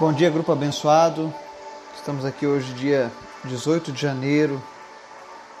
[0.00, 1.32] Bom dia, grupo abençoado.
[1.94, 3.12] Estamos aqui hoje, dia
[3.44, 4.60] 18 de janeiro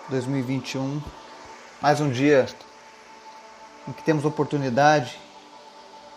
[0.06, 1.00] de 2021.
[1.80, 2.46] Mais um dia
[3.86, 5.20] em que temos oportunidade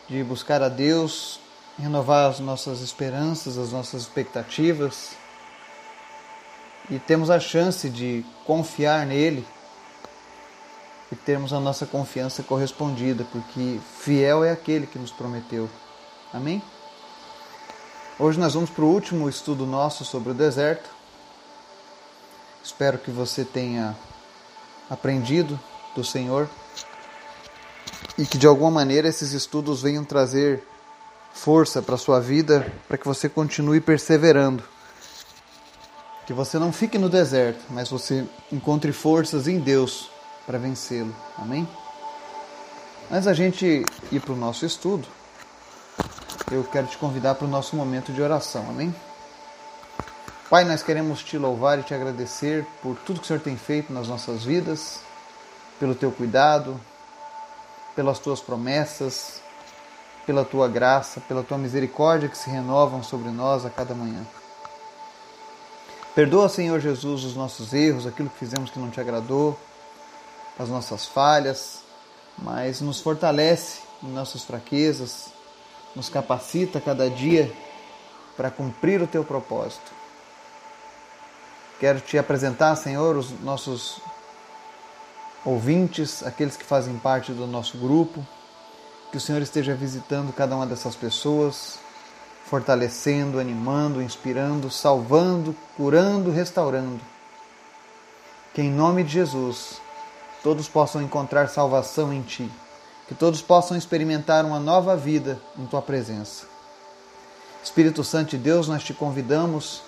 [0.08, 1.40] de buscar a Deus,
[1.78, 5.12] renovar as nossas esperanças, as nossas expectativas
[6.90, 9.46] e temos a chance de confiar nele
[11.12, 15.70] e termos a nossa confiança correspondida, porque fiel é aquele que nos prometeu.
[16.34, 16.62] Amém?
[18.18, 20.90] Hoje nós vamos para o último estudo nosso sobre o deserto.
[22.64, 23.94] Espero que você tenha
[24.90, 25.60] aprendido
[25.94, 26.50] do Senhor
[28.18, 30.66] e que de alguma maneira esses estudos venham trazer
[31.34, 34.64] força para a sua vida, para que você continue perseverando.
[36.26, 40.10] Que você não fique no deserto, mas você encontre forças em Deus
[40.46, 41.14] para vencê-lo.
[41.38, 41.68] Amém?
[43.12, 45.06] Mas a gente ir para o nosso estudo,
[46.52, 48.94] eu quero te convidar para o nosso momento de oração, amém?
[50.50, 53.92] Pai, nós queremos te louvar e te agradecer por tudo que o Senhor tem feito
[53.92, 55.00] nas nossas vidas,
[55.80, 56.80] pelo teu cuidado,
[57.96, 59.42] pelas tuas promessas,
[60.26, 64.26] pela tua graça, pela tua misericórdia que se renovam sobre nós a cada manhã.
[66.14, 69.60] Perdoa, Senhor Jesus, os nossos erros, aquilo que fizemos que não te agradou,
[70.58, 71.80] as nossas falhas,
[72.38, 75.35] mas nos fortalece em nossas fraquezas,
[75.96, 77.52] nos capacita cada dia
[78.36, 79.94] para cumprir o teu propósito.
[81.80, 84.02] Quero te apresentar, Senhor, os nossos
[85.44, 88.26] ouvintes, aqueles que fazem parte do nosso grupo.
[89.12, 91.80] Que o Senhor esteja visitando cada uma dessas pessoas,
[92.46, 97.00] fortalecendo, animando, inspirando, salvando, curando, restaurando.
[98.54, 99.82] Que em nome de Jesus
[100.44, 102.52] todos possam encontrar salvação em Ti
[103.08, 106.46] que todos possam experimentar uma nova vida em tua presença.
[107.64, 109.82] Espírito Santo de Deus, nós te convidamos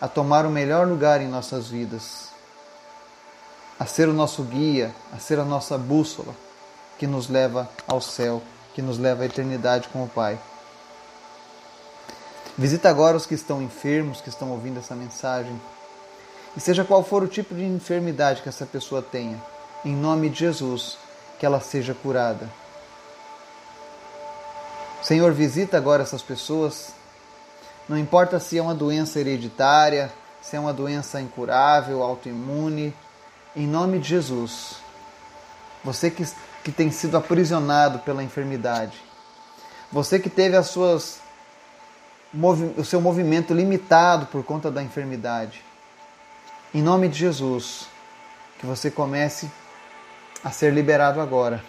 [0.00, 2.28] a tomar o melhor lugar em nossas vidas,
[3.78, 6.34] a ser o nosso guia, a ser a nossa bússola
[6.98, 8.42] que nos leva ao céu,
[8.74, 10.38] que nos leva à eternidade com o Pai.
[12.58, 15.60] Visita agora os que estão enfermos, que estão ouvindo essa mensagem.
[16.56, 19.42] E seja qual for o tipo de enfermidade que essa pessoa tenha,
[19.84, 20.96] em nome de Jesus,
[21.38, 22.48] que ela seja curada.
[25.02, 26.92] Senhor, visita agora essas pessoas.
[27.88, 32.94] Não importa se é uma doença hereditária, se é uma doença incurável, autoimune,
[33.54, 34.76] em nome de Jesus.
[35.84, 36.26] Você que,
[36.64, 39.00] que tem sido aprisionado pela enfermidade,
[39.92, 41.20] você que teve as suas,
[42.76, 45.62] o seu movimento limitado por conta da enfermidade,
[46.74, 47.86] em nome de Jesus,
[48.58, 49.65] que você comece a
[50.50, 51.62] ser liberado agora.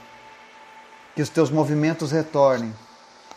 [1.15, 2.73] Que os teus movimentos retornem.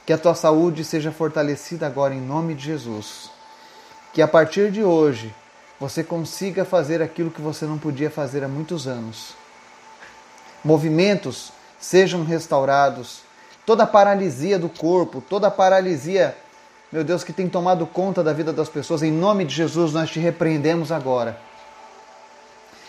[0.04, 3.30] Que a tua saúde seja fortalecida agora em nome de Jesus.
[4.12, 5.34] Que a partir de hoje
[5.78, 9.34] você consiga fazer aquilo que você não podia fazer há muitos anos.
[10.62, 13.22] Movimentos sejam restaurados.
[13.64, 16.36] Toda a paralisia do corpo, toda a paralisia,
[16.92, 20.10] meu Deus, que tem tomado conta da vida das pessoas, em nome de Jesus nós
[20.10, 21.40] te repreendemos agora.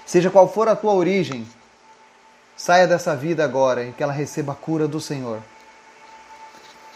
[0.06, 1.48] Seja qual for a tua origem,
[2.64, 5.42] saia dessa vida agora e que ela receba a cura do Senhor.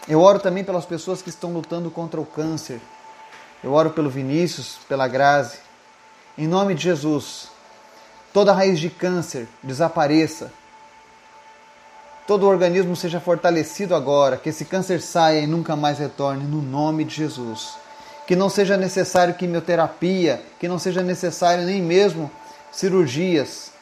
[0.08, 2.80] Eu oro também pelas pessoas que estão lutando contra o câncer.
[3.64, 5.58] Eu oro pelo Vinícius, pela Grazi.
[6.38, 7.48] Em nome de Jesus,
[8.32, 10.52] toda raiz de câncer desapareça.
[12.28, 16.62] Todo o organismo seja fortalecido agora, que esse câncer saia e nunca mais retorne, no
[16.62, 17.74] nome de Jesus.
[18.24, 22.30] Que não seja necessário quimioterapia, que não seja necessário nem mesmo
[22.70, 23.72] cirurgias,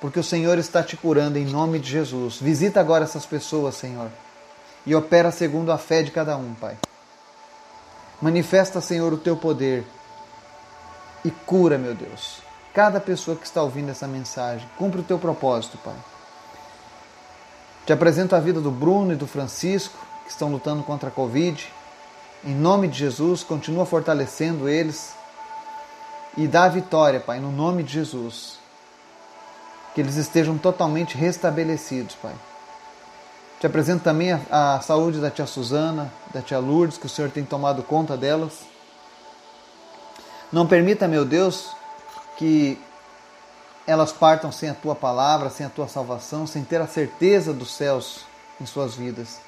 [0.00, 2.38] porque o Senhor está te curando em nome de Jesus.
[2.40, 4.10] Visita agora essas pessoas, Senhor,
[4.86, 6.76] e opera segundo a fé de cada um, Pai.
[8.22, 9.84] Manifesta, Senhor, o teu poder
[11.24, 12.40] e cura, meu Deus,
[12.72, 14.68] cada pessoa que está ouvindo essa mensagem.
[14.76, 15.96] Cumpre o teu propósito, Pai.
[17.84, 21.72] Te apresento a vida do Bruno e do Francisco, que estão lutando contra a Covid.
[22.44, 25.12] Em nome de Jesus, continua fortalecendo eles
[26.36, 28.57] e dá a vitória, Pai, no nome de Jesus
[29.98, 32.32] que eles estejam totalmente restabelecidos, Pai.
[33.58, 37.32] Te apresento também a, a, saúde da tia Suzana, da tia Lourdes, que o Senhor
[37.32, 38.60] tem tomado conta delas.
[40.52, 41.72] Não permita, meu Deus,
[42.36, 42.78] que
[43.88, 47.72] elas partam sem a tua palavra, sem a tua salvação, sem ter a certeza dos
[47.72, 48.20] céus
[48.60, 49.40] em suas vidas.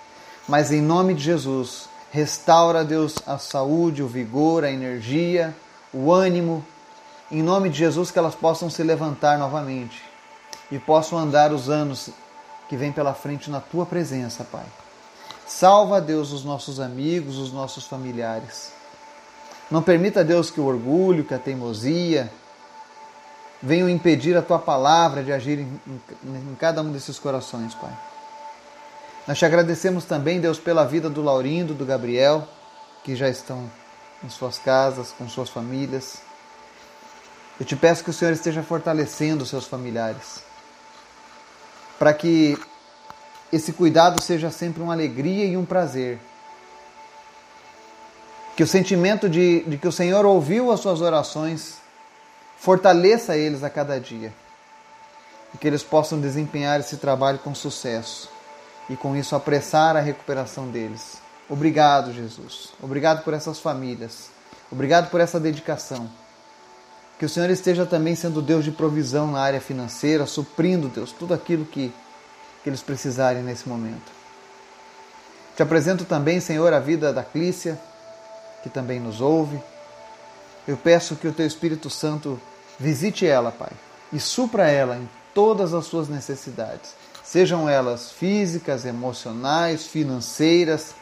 [0.49, 5.55] Mas em nome de Jesus, restaura, Deus, a saúde, o vigor, a energia,
[5.95, 6.67] o ânimo.
[7.31, 10.10] Em nome de Jesus, que elas possam se levantar novamente
[10.71, 12.11] e possam andar os anos
[12.69, 14.67] que vêm pela frente na tua presença, Pai.
[15.47, 18.73] Salva, Deus, os nossos amigos, os nossos familiares.
[19.71, 22.31] Não permita, Deus, que o orgulho, que a teimosia
[23.63, 27.93] venham impedir a tua palavra de agir em, em, em cada um desses corações, Pai.
[29.27, 32.49] Nós te agradecemos também, Deus, pela vida do Laurindo, do Gabriel,
[33.05, 33.71] que já estão
[34.25, 36.19] em suas casas, com suas famílias.
[37.59, 40.43] Eu te peço que o Senhor esteja fortalecendo os seus familiares,
[42.01, 42.59] para que
[43.53, 46.19] esse cuidado seja sempre uma alegria e um prazer.
[48.57, 51.75] Que o sentimento de, de que o Senhor ouviu as suas orações
[52.59, 54.33] fortaleça eles a cada dia
[55.55, 58.31] e que eles possam desempenhar esse trabalho com sucesso
[58.89, 61.19] e com isso apressar a recuperação deles.
[61.51, 62.71] Obrigado, Jesus.
[62.83, 64.31] Obrigado por essas famílias.
[64.73, 66.09] Obrigado por essa dedicação.
[67.21, 71.33] Que o Senhor esteja também sendo Deus de provisão na área financeira, suprindo, Deus, tudo
[71.33, 71.93] aquilo que
[72.63, 74.13] que eles precisarem nesse momento.
[75.57, 77.81] Te apresento também, Senhor, a vida da Clícia,
[78.63, 79.61] que também nos ouve.
[80.67, 82.41] Eu peço que o Teu Espírito Santo
[82.79, 83.73] visite ela, Pai,
[84.13, 86.95] e supra ela em todas as suas necessidades,
[87.25, 90.95] sejam elas físicas, emocionais, financeiras.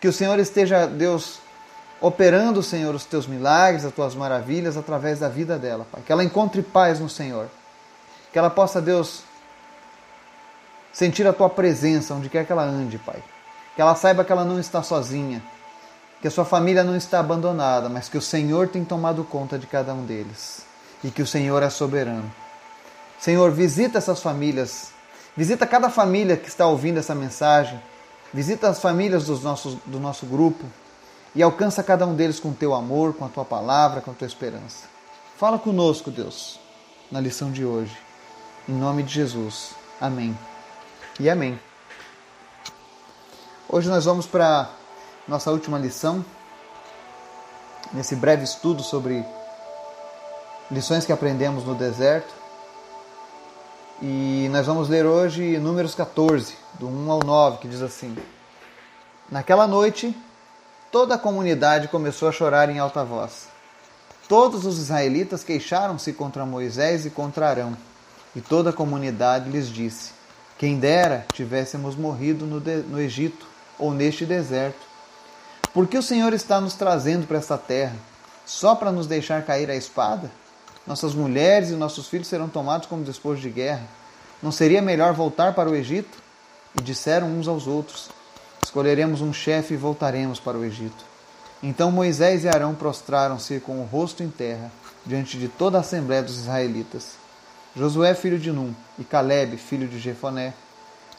[0.00, 1.38] Que o Senhor esteja, Deus,
[2.00, 6.02] operando, Senhor, os teus milagres, as tuas maravilhas através da vida dela, Pai.
[6.04, 7.48] Que ela encontre paz no Senhor.
[8.32, 9.22] Que ela possa, Deus,
[10.92, 13.22] sentir a tua presença onde quer que ela ande, Pai.
[13.74, 15.42] Que ela saiba que ela não está sozinha,
[16.20, 19.66] que a sua família não está abandonada, mas que o Senhor tem tomado conta de
[19.66, 20.66] cada um deles
[21.02, 22.30] e que o Senhor é soberano.
[23.20, 24.90] Senhor, visita essas famílias,
[25.36, 27.80] visita cada família que está ouvindo essa mensagem,
[28.34, 30.64] visita as famílias dos nossos, do nosso grupo
[31.38, 34.14] e alcança cada um deles com o teu amor, com a tua palavra, com a
[34.14, 34.88] tua esperança.
[35.36, 36.58] Fala conosco, Deus,
[37.12, 37.96] na lição de hoje.
[38.68, 39.70] Em nome de Jesus.
[40.00, 40.36] Amém
[41.20, 41.56] e amém.
[43.68, 44.68] Hoje nós vamos para
[45.28, 46.24] nossa última lição,
[47.92, 49.24] nesse breve estudo sobre
[50.68, 52.34] lições que aprendemos no deserto.
[54.02, 58.18] E nós vamos ler hoje Números 14, do 1 ao 9, que diz assim:
[59.30, 60.12] Naquela noite,
[60.90, 63.48] toda a comunidade começou a chorar em alta voz.
[64.28, 67.76] Todos os israelitas queixaram-se contra Moisés e contra Arão,
[68.36, 70.18] e toda a comunidade lhes disse:
[70.58, 73.46] quem dera tivéssemos morrido no, de, no Egito
[73.78, 74.88] ou neste deserto.
[75.72, 77.94] Por que o Senhor está nos trazendo para esta terra?
[78.44, 80.28] Só para nos deixar cair a espada?
[80.84, 83.86] Nossas mulheres e nossos filhos serão tomados como despojo de guerra.
[84.42, 86.18] Não seria melhor voltar para o Egito?
[86.76, 88.10] E disseram uns aos outros:
[88.68, 91.02] Escolheremos um chefe e voltaremos para o Egito.
[91.62, 94.70] Então Moisés e Arão prostraram-se com o rosto em terra
[95.06, 97.12] diante de toda a assembléia dos israelitas.
[97.74, 100.52] Josué, filho de Num, e Caleb, filho de Jefoné,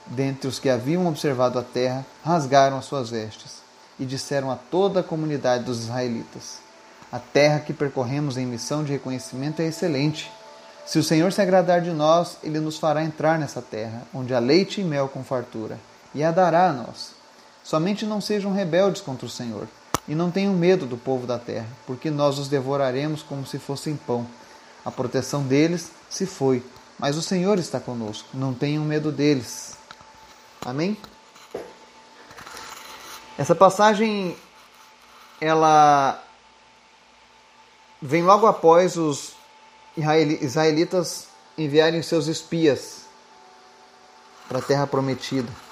[0.06, 3.64] dentre os que haviam observado a terra, rasgaram as suas vestes
[4.00, 6.60] e disseram a toda a comunidade dos israelitas:
[7.12, 10.32] A terra que percorremos em missão de reconhecimento é excelente.
[10.86, 14.40] Se o Senhor se agradar de nós, ele nos fará entrar nessa terra, onde há
[14.40, 15.80] leite e mel com fartura,
[16.14, 17.18] e a dará a nós.
[17.64, 19.68] Somente não sejam rebeldes contra o Senhor,
[20.08, 23.96] e não tenham medo do povo da terra, porque nós os devoraremos como se fossem
[23.96, 24.26] pão.
[24.84, 26.64] A proteção deles se foi,
[26.98, 28.30] mas o Senhor está conosco.
[28.34, 29.78] Não tenham medo deles.
[30.66, 30.98] Amém?
[33.38, 34.36] Essa passagem
[35.40, 36.22] ela
[38.02, 39.34] vem logo após os
[39.96, 43.02] israelitas enviarem seus espias
[44.48, 45.69] para a terra prometida.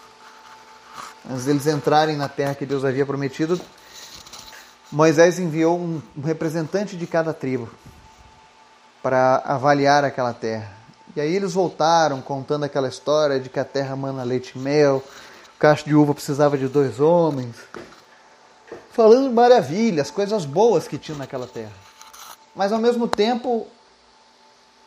[1.30, 3.60] Antes deles entrarem na terra que Deus havia prometido,
[4.90, 7.70] Moisés enviou um representante de cada tribo
[9.04, 10.72] para avaliar aquela terra.
[11.14, 15.04] E aí eles voltaram contando aquela história de que a terra mana leite e mel,
[15.56, 17.56] o cacho de uva precisava de dois homens,
[18.92, 21.74] falando maravilhas, coisas boas que tinham naquela terra.
[22.56, 23.68] Mas ao mesmo tempo,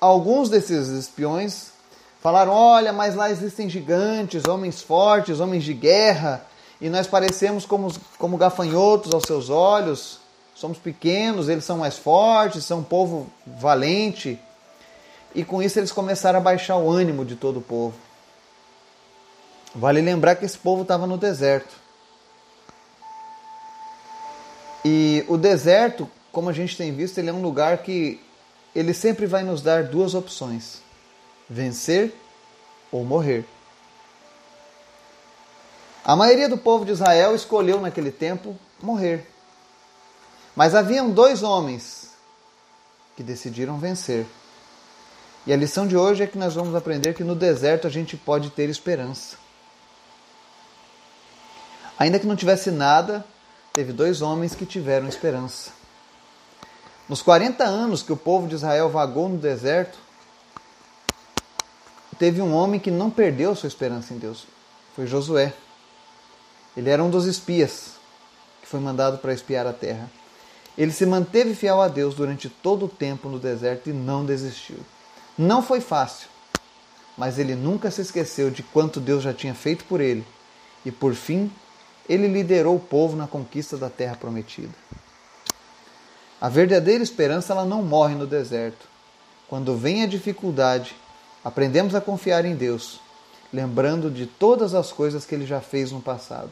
[0.00, 1.72] alguns desses espiões
[2.20, 6.44] falaram: olha, mas lá existem gigantes, homens fortes, homens de guerra,
[6.80, 10.20] e nós parecemos como, como gafanhotos aos seus olhos
[10.60, 14.38] somos pequenos, eles são mais fortes, são um povo valente.
[15.34, 17.96] E com isso eles começaram a baixar o ânimo de todo o povo.
[19.74, 21.74] Vale lembrar que esse povo estava no deserto.
[24.84, 28.20] E o deserto, como a gente tem visto, ele é um lugar que
[28.74, 30.82] ele sempre vai nos dar duas opções:
[31.50, 32.14] vencer
[32.92, 33.44] ou morrer.
[36.04, 39.28] A maioria do povo de Israel escolheu naquele tempo morrer.
[40.54, 42.10] Mas haviam dois homens
[43.16, 44.26] que decidiram vencer.
[45.46, 48.16] E a lição de hoje é que nós vamos aprender que no deserto a gente
[48.16, 49.36] pode ter esperança.
[51.98, 53.24] Ainda que não tivesse nada,
[53.72, 55.70] teve dois homens que tiveram esperança.
[57.08, 59.98] Nos 40 anos que o povo de Israel vagou no deserto,
[62.20, 64.46] teve um homem que não perdeu sua esperança em Deus.
[64.94, 65.54] Foi Josué.
[66.76, 67.92] Ele era um dos espias
[68.60, 70.10] que foi mandado para espiar a terra.
[70.76, 74.76] Ele se manteve fiel a Deus durante todo o tempo no deserto e não desistiu.
[75.36, 76.28] Não foi fácil,
[77.16, 80.24] mas ele nunca se esqueceu de quanto Deus já tinha feito por ele.
[80.84, 81.50] E por fim,
[82.06, 84.74] ele liderou o povo na conquista da terra prometida.
[86.38, 88.86] A verdadeira esperança ela não morre no deserto.
[89.48, 90.94] Quando vem a dificuldade,
[91.44, 93.00] aprendemos a confiar em Deus,
[93.52, 96.50] lembrando de todas as coisas que ele já fez no passado.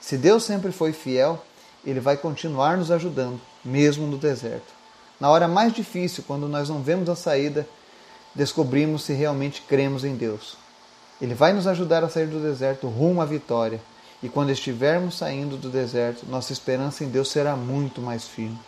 [0.00, 1.42] Se Deus sempre foi fiel,
[1.84, 4.72] ele vai continuar nos ajudando, mesmo no deserto.
[5.18, 7.66] Na hora mais difícil, quando nós não vemos a saída,
[8.34, 10.56] descobrimos se realmente cremos em Deus.
[11.20, 13.80] Ele vai nos ajudar a sair do deserto rumo à vitória.
[14.20, 18.58] E quando estivermos saindo do deserto, nossa esperança em Deus será muito mais firme.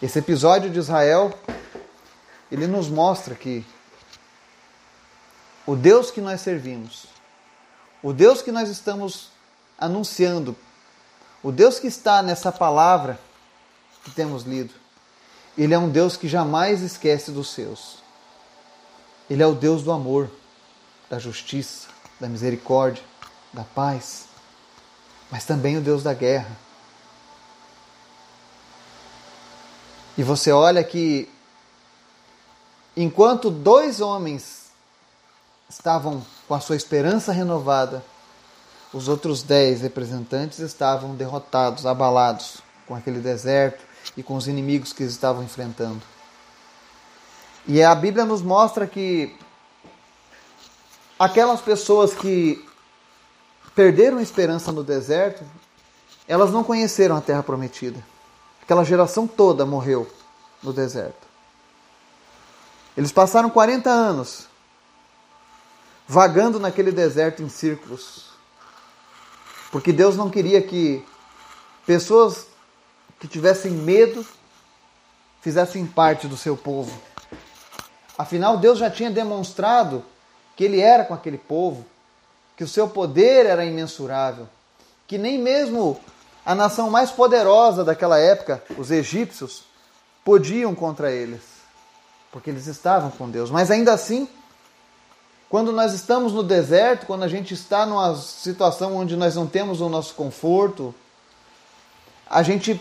[0.00, 1.32] Esse episódio de Israel,
[2.50, 3.64] ele nos mostra que
[5.66, 7.06] o Deus que nós servimos,
[8.02, 9.30] o Deus que nós estamos
[9.78, 10.56] anunciando.
[11.42, 13.18] O Deus que está nessa palavra
[14.04, 14.72] que temos lido,
[15.58, 17.98] ele é um Deus que jamais esquece dos seus.
[19.28, 20.30] Ele é o Deus do amor,
[21.10, 21.88] da justiça,
[22.20, 23.02] da misericórdia,
[23.52, 24.26] da paz,
[25.30, 26.56] mas também o Deus da guerra.
[30.16, 31.28] E você olha que
[32.96, 34.61] enquanto dois homens
[35.72, 38.04] estavam com a sua esperança renovada,
[38.92, 43.82] os outros dez representantes estavam derrotados, abalados com aquele deserto
[44.16, 46.02] e com os inimigos que eles estavam enfrentando.
[47.66, 49.34] E a Bíblia nos mostra que
[51.18, 52.62] aquelas pessoas que
[53.74, 55.42] perderam a esperança no deserto,
[56.28, 58.04] elas não conheceram a terra prometida.
[58.60, 60.10] Aquela geração toda morreu
[60.62, 61.26] no deserto.
[62.94, 64.51] Eles passaram 40 anos
[66.12, 68.26] vagando naquele deserto em círculos,
[69.70, 71.02] porque Deus não queria que
[71.86, 72.48] pessoas
[73.18, 74.22] que tivessem medo
[75.40, 76.92] fizessem parte do seu povo.
[78.18, 80.04] Afinal, Deus já tinha demonstrado
[80.54, 81.86] que Ele era com aquele povo,
[82.58, 84.46] que o seu poder era imensurável,
[85.06, 85.98] que nem mesmo
[86.44, 89.64] a nação mais poderosa daquela época, os egípcios,
[90.22, 91.40] podiam contra eles,
[92.30, 93.50] porque eles estavam com Deus.
[93.50, 94.28] Mas ainda assim,
[95.52, 99.82] quando nós estamos no deserto, quando a gente está numa situação onde nós não temos
[99.82, 100.94] o nosso conforto,
[102.26, 102.80] a gente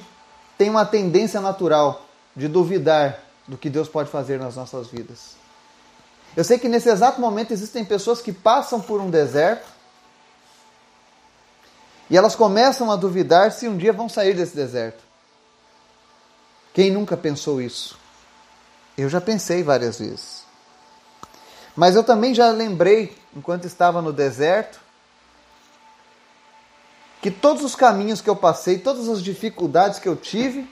[0.58, 5.36] tem uma tendência natural de duvidar do que Deus pode fazer nas nossas vidas.
[6.34, 9.68] Eu sei que nesse exato momento existem pessoas que passam por um deserto
[12.10, 15.04] e elas começam a duvidar se um dia vão sair desse deserto.
[16.74, 18.00] Quem nunca pensou isso?
[18.98, 20.41] Eu já pensei várias vezes.
[21.76, 24.80] Mas eu também já lembrei, enquanto estava no deserto,
[27.22, 30.70] que todos os caminhos que eu passei, todas as dificuldades que eu tive,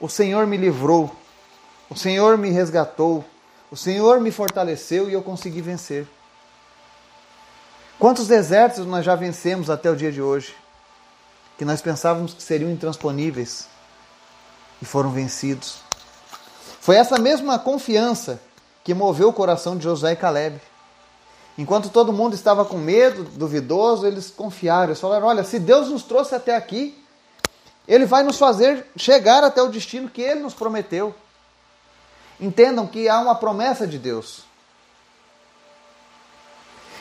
[0.00, 1.14] o Senhor me livrou,
[1.88, 3.24] o Senhor me resgatou,
[3.70, 6.06] o Senhor me fortaleceu e eu consegui vencer.
[7.98, 10.54] Quantos desertos nós já vencemos até o dia de hoje,
[11.56, 13.68] que nós pensávamos que seriam intransponíveis
[14.80, 15.78] e foram vencidos?
[16.80, 18.40] Foi essa mesma confiança
[18.88, 20.58] que moveu o coração de Josué e Caleb.
[21.58, 24.84] Enquanto todo mundo estava com medo, duvidoso, eles confiaram.
[24.84, 26.98] Eles falaram: Olha, se Deus nos trouxe até aqui,
[27.86, 31.14] Ele vai nos fazer chegar até o destino que Ele nos prometeu.
[32.40, 34.44] Entendam que há uma promessa de Deus.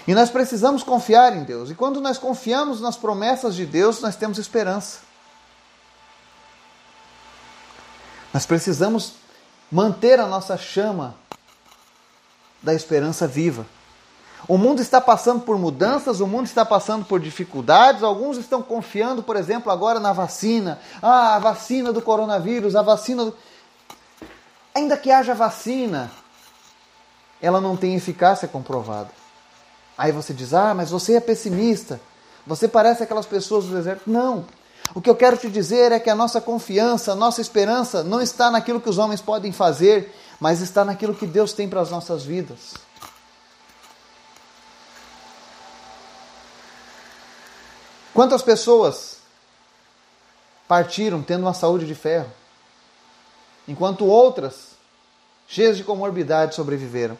[0.05, 1.71] E nós precisamos confiar em Deus.
[1.71, 4.99] E quando nós confiamos nas promessas de Deus, nós temos esperança.
[8.33, 9.13] Nós precisamos
[9.71, 11.15] manter a nossa chama
[12.61, 13.65] da esperança viva.
[14.47, 18.03] O mundo está passando por mudanças, o mundo está passando por dificuldades.
[18.03, 20.79] Alguns estão confiando, por exemplo, agora na vacina.
[21.01, 23.25] Ah, a vacina do coronavírus, a vacina.
[23.25, 23.35] Do...
[24.75, 26.11] Ainda que haja vacina,
[27.41, 29.09] ela não tem eficácia comprovada.
[29.97, 31.99] Aí você diz: ah, mas você é pessimista.
[32.45, 34.03] Você parece aquelas pessoas do deserto.
[34.09, 34.45] Não.
[34.95, 38.21] O que eu quero te dizer é que a nossa confiança, a nossa esperança não
[38.21, 41.89] está naquilo que os homens podem fazer, mas está naquilo que Deus tem para as
[41.89, 42.75] nossas vidas.
[48.13, 49.17] Quantas pessoas
[50.67, 52.31] partiram tendo uma saúde de ferro,
[53.67, 54.71] enquanto outras,
[55.47, 57.17] cheias de comorbidade, sobreviveram?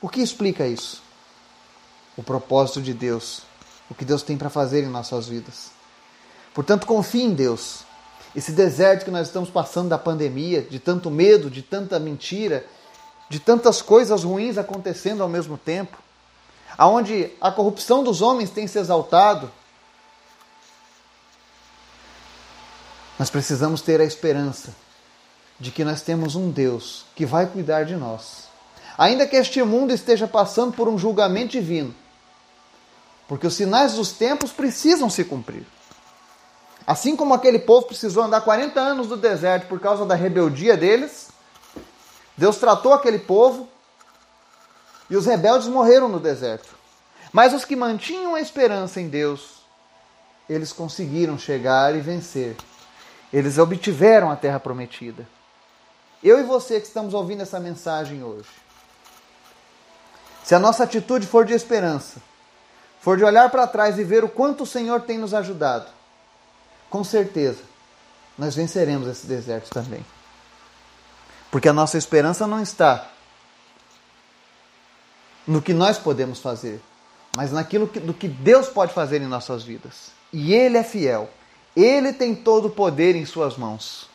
[0.00, 1.02] O que explica isso?
[2.16, 3.42] O propósito de Deus
[3.88, 5.70] o que Deus tem para fazer em nossas vidas.
[6.52, 7.84] Portanto, confie em Deus.
[8.36, 12.66] Esse deserto que nós estamos passando da pandemia, de tanto medo, de tanta mentira,
[13.30, 15.96] de tantas coisas ruins acontecendo ao mesmo tempo,
[16.76, 19.50] aonde a corrupção dos homens tem se exaltado,
[23.18, 24.76] nós precisamos ter a esperança
[25.58, 28.48] de que nós temos um Deus que vai cuidar de nós.
[28.98, 31.94] Ainda que este mundo esteja passando por um julgamento divino,
[33.26, 35.64] porque os sinais dos tempos precisam se cumprir.
[36.86, 41.30] Assim como aquele povo precisou andar 40 anos no deserto por causa da rebeldia deles,
[42.36, 43.68] Deus tratou aquele povo
[45.10, 46.76] e os rebeldes morreram no deserto.
[47.32, 49.62] Mas os que mantinham a esperança em Deus,
[50.48, 52.56] eles conseguiram chegar e vencer.
[53.32, 55.26] Eles obtiveram a terra prometida.
[56.22, 58.48] Eu e você que estamos ouvindo essa mensagem hoje,
[60.44, 62.22] se a nossa atitude for de esperança,
[63.00, 65.86] for de olhar para trás e ver o quanto o Senhor tem nos ajudado,
[66.90, 67.62] com certeza
[68.38, 70.04] nós venceremos esse deserto também.
[71.50, 73.10] Porque a nossa esperança não está
[75.46, 76.80] no que nós podemos fazer,
[77.36, 80.10] mas naquilo que, do que Deus pode fazer em nossas vidas.
[80.32, 81.30] E Ele é fiel.
[81.74, 84.08] Ele tem todo o poder em Suas mãos.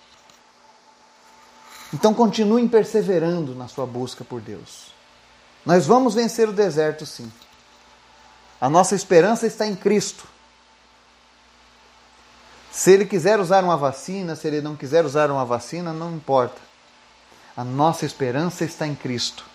[1.94, 4.92] Então continuem perseverando na sua busca por Deus.
[5.66, 7.32] Nós vamos vencer o deserto, sim.
[8.60, 10.26] A nossa esperança está em Cristo.
[12.72, 16.62] Se ele quiser usar uma vacina, se ele não quiser usar uma vacina, não importa.
[17.56, 19.46] A nossa esperança está em Cristo.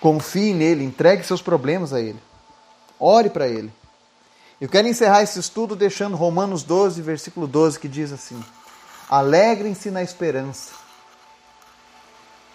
[0.00, 2.18] Confie nele, entregue seus problemas a ele.
[2.98, 3.70] Ore para ele.
[4.58, 8.42] Eu quero encerrar esse estudo deixando Romanos 12, versículo 12, que diz assim:
[9.08, 10.72] Alegrem-se na esperança.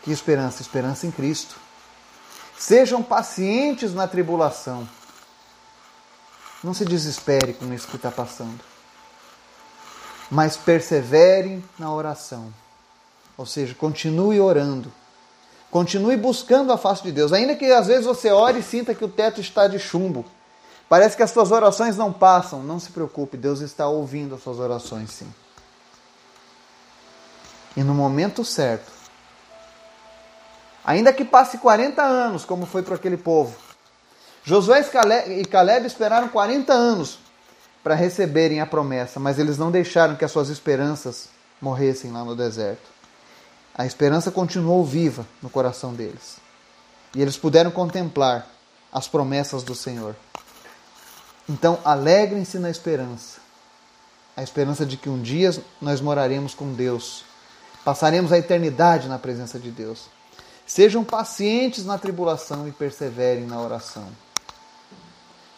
[0.01, 0.63] Que esperança?
[0.63, 1.55] Esperança em Cristo.
[2.57, 4.87] Sejam pacientes na tribulação.
[6.63, 8.74] Não se desespere com isso que está passando
[10.29, 12.53] mas persevere na oração.
[13.37, 14.91] Ou seja, continue orando.
[15.69, 17.33] Continue buscando a face de Deus.
[17.33, 20.25] Ainda que às vezes você ore e sinta que o teto está de chumbo.
[20.87, 22.63] Parece que as suas orações não passam.
[22.63, 25.27] Não se preocupe, Deus está ouvindo as suas orações sim.
[27.75, 28.89] E no momento certo,
[30.85, 33.53] ainda que passe 40 anos, como foi para aquele povo,
[34.45, 34.87] Josué
[35.27, 37.19] e Caleb esperaram 40 anos
[37.85, 41.29] para receberem a promessa, mas eles não deixaram que as suas esperanças
[41.61, 42.89] morressem lá no deserto.
[43.77, 46.37] A esperança continuou viva no coração deles.
[47.13, 48.47] E eles puderam contemplar
[48.91, 50.15] as promessas do Senhor.
[51.47, 53.39] Então, alegrem-se na esperança.
[54.35, 57.23] A esperança de que um dia nós moraremos com Deus.
[57.83, 60.07] Passaremos a eternidade na presença de Deus.
[60.65, 64.07] Sejam pacientes na tribulação e perseverem na oração.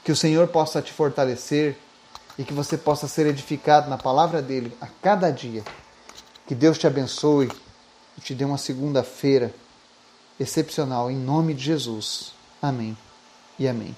[0.04, 1.78] Que o Senhor possa te fortalecer
[2.38, 5.64] e que você possa ser edificado na palavra dele a cada dia.
[6.46, 7.52] Que Deus te abençoe
[8.18, 9.54] e te dê uma segunda-feira
[10.40, 12.34] excepcional em nome de Jesus.
[12.62, 12.98] Amém
[13.58, 13.96] e amém.